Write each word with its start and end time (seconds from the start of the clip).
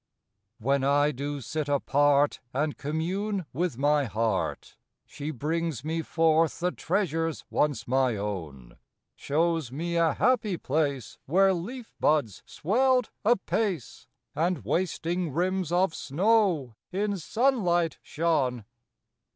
'^\/'HEN 0.63 0.83
I 0.83 1.11
do 1.11 1.41
sit 1.41 1.69
apart 1.69 2.39
And 2.55 2.75
commune 2.75 3.45
with 3.53 3.77
my 3.77 4.05
heart, 4.05 4.75
She 5.05 5.29
brings 5.29 5.83
me 5.85 6.01
forth 6.01 6.59
the 6.59 6.71
treasures 6.71 7.45
once 7.51 7.87
my 7.87 8.17
own: 8.17 8.79
Shows 9.15 9.71
me 9.71 9.97
a 9.97 10.15
happy 10.15 10.57
place 10.57 11.19
Where 11.27 11.53
leaf 11.53 11.93
buds 11.99 12.41
swelled 12.47 13.11
apace, 13.23 14.07
And 14.33 14.65
wasting 14.65 15.31
rims 15.33 15.71
of 15.71 15.93
snow 15.93 16.73
in 16.91 17.17
sunlight 17.19 17.99
shone. 18.01 18.65